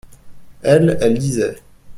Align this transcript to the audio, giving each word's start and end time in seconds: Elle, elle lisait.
Elle, 0.63 0.97
elle 0.99 1.13
lisait. 1.13 1.57